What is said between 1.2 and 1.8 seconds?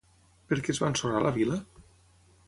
la vila?